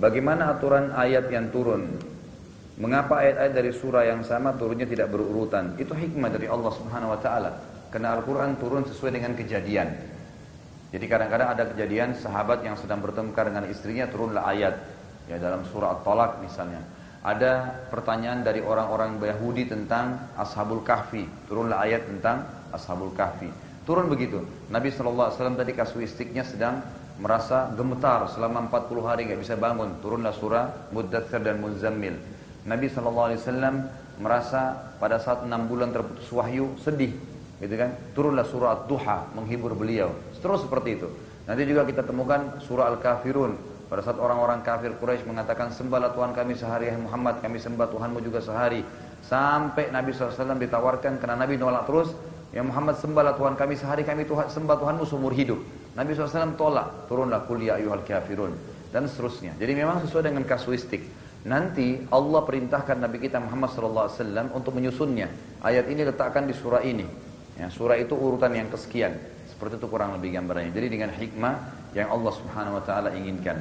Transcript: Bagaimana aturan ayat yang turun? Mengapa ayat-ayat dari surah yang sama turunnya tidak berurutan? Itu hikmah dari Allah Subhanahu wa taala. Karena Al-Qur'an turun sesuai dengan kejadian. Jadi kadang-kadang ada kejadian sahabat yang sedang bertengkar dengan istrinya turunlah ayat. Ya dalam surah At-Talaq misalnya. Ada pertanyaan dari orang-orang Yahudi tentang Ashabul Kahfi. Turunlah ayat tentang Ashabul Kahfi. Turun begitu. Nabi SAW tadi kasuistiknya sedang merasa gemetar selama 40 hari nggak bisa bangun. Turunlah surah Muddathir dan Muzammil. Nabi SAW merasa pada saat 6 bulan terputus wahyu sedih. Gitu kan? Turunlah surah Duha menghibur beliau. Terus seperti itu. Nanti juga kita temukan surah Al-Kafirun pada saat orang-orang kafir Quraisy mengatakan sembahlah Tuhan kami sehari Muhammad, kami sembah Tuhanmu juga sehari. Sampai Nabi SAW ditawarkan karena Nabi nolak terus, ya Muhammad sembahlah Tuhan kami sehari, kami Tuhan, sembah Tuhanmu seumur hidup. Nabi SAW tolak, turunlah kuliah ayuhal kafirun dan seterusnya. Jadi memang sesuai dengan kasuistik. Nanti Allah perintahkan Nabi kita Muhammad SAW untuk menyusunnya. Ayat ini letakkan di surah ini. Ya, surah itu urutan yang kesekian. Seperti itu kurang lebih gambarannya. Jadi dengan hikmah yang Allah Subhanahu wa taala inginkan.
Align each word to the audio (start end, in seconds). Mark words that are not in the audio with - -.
Bagaimana 0.00 0.56
aturan 0.56 0.96
ayat 0.96 1.28
yang 1.28 1.52
turun? 1.52 1.84
Mengapa 2.80 3.20
ayat-ayat 3.20 3.52
dari 3.52 3.68
surah 3.68 4.08
yang 4.08 4.24
sama 4.24 4.56
turunnya 4.56 4.88
tidak 4.88 5.12
berurutan? 5.12 5.76
Itu 5.76 5.92
hikmah 5.92 6.32
dari 6.32 6.48
Allah 6.48 6.72
Subhanahu 6.72 7.12
wa 7.12 7.20
taala. 7.20 7.60
Karena 7.92 8.16
Al-Qur'an 8.16 8.56
turun 8.56 8.88
sesuai 8.88 9.20
dengan 9.20 9.36
kejadian. 9.36 9.92
Jadi 10.88 11.04
kadang-kadang 11.04 11.52
ada 11.52 11.68
kejadian 11.68 12.16
sahabat 12.16 12.64
yang 12.64 12.80
sedang 12.80 13.04
bertengkar 13.04 13.52
dengan 13.52 13.68
istrinya 13.68 14.08
turunlah 14.08 14.40
ayat. 14.48 14.80
Ya 15.28 15.36
dalam 15.36 15.68
surah 15.68 16.00
At-Talaq 16.00 16.40
misalnya. 16.48 16.80
Ada 17.20 17.84
pertanyaan 17.92 18.40
dari 18.40 18.64
orang-orang 18.64 19.20
Yahudi 19.20 19.68
tentang 19.68 20.32
Ashabul 20.40 20.80
Kahfi. 20.80 21.28
Turunlah 21.44 21.84
ayat 21.84 22.08
tentang 22.08 22.48
Ashabul 22.72 23.12
Kahfi. 23.12 23.52
Turun 23.84 24.08
begitu. 24.08 24.40
Nabi 24.72 24.88
SAW 24.88 25.36
tadi 25.36 25.76
kasuistiknya 25.76 26.48
sedang 26.48 26.80
merasa 27.20 27.68
gemetar 27.76 28.26
selama 28.32 28.66
40 28.72 29.04
hari 29.04 29.28
nggak 29.28 29.40
bisa 29.44 29.54
bangun. 29.60 30.00
Turunlah 30.00 30.32
surah 30.32 30.90
Muddathir 30.90 31.44
dan 31.44 31.60
Muzammil. 31.60 32.16
Nabi 32.64 32.88
SAW 32.88 33.36
merasa 34.20 34.92
pada 34.96 35.20
saat 35.20 35.44
6 35.44 35.52
bulan 35.68 35.92
terputus 35.92 36.28
wahyu 36.32 36.74
sedih. 36.80 37.12
Gitu 37.60 37.76
kan? 37.76 37.92
Turunlah 38.16 38.48
surah 38.48 38.88
Duha 38.88 39.28
menghibur 39.36 39.76
beliau. 39.76 40.16
Terus 40.40 40.64
seperti 40.64 40.96
itu. 40.96 41.08
Nanti 41.44 41.68
juga 41.68 41.84
kita 41.84 42.00
temukan 42.04 42.56
surah 42.64 42.88
Al-Kafirun 42.96 43.52
pada 43.90 44.06
saat 44.06 44.22
orang-orang 44.22 44.62
kafir 44.62 44.94
Quraisy 44.94 45.26
mengatakan 45.26 45.74
sembahlah 45.74 46.14
Tuhan 46.14 46.30
kami 46.30 46.54
sehari 46.54 46.94
Muhammad, 46.94 47.42
kami 47.42 47.58
sembah 47.58 47.90
Tuhanmu 47.90 48.22
juga 48.22 48.38
sehari. 48.38 48.86
Sampai 49.26 49.90
Nabi 49.90 50.14
SAW 50.14 50.62
ditawarkan 50.62 51.18
karena 51.18 51.34
Nabi 51.34 51.58
nolak 51.58 51.90
terus, 51.90 52.14
ya 52.54 52.62
Muhammad 52.62 53.02
sembahlah 53.02 53.34
Tuhan 53.34 53.58
kami 53.58 53.74
sehari, 53.74 54.06
kami 54.06 54.30
Tuhan, 54.30 54.46
sembah 54.46 54.78
Tuhanmu 54.78 55.02
seumur 55.10 55.34
hidup. 55.34 55.58
Nabi 55.94 56.14
SAW 56.14 56.54
tolak, 56.54 57.10
turunlah 57.10 57.42
kuliah 57.50 57.78
ayuhal 57.78 58.06
kafirun 58.06 58.54
dan 58.94 59.06
seterusnya. 59.10 59.58
Jadi 59.58 59.72
memang 59.74 60.02
sesuai 60.06 60.30
dengan 60.30 60.46
kasuistik. 60.46 61.02
Nanti 61.40 62.04
Allah 62.12 62.44
perintahkan 62.44 63.00
Nabi 63.00 63.16
kita 63.16 63.40
Muhammad 63.40 63.72
SAW 63.72 64.52
untuk 64.52 64.76
menyusunnya. 64.76 65.32
Ayat 65.64 65.88
ini 65.88 66.04
letakkan 66.04 66.44
di 66.44 66.52
surah 66.52 66.84
ini. 66.84 67.06
Ya, 67.56 67.72
surah 67.72 67.96
itu 67.96 68.12
urutan 68.12 68.52
yang 68.52 68.68
kesekian. 68.68 69.16
Seperti 69.48 69.76
itu 69.80 69.86
kurang 69.88 70.16
lebih 70.16 70.36
gambarannya. 70.36 70.72
Jadi 70.72 70.86
dengan 70.88 71.10
hikmah 71.12 71.54
yang 71.96 72.12
Allah 72.12 72.32
Subhanahu 72.32 72.78
wa 72.78 72.84
taala 72.84 73.12
inginkan. 73.16 73.60